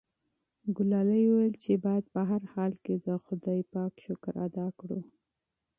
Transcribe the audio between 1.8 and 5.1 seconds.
باید په هر حال کې د خدای شکر ادا کړو.